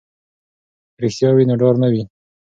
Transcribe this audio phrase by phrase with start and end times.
[0.93, 2.03] که رښتیا وي نو ډار نه وي.